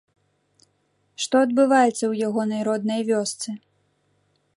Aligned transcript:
Што 1.25 1.35
адбываецца 1.47 1.93
ў 1.93 2.13
ягонай 2.29 2.61
роднай 2.69 3.01
вёсцы? 3.11 3.49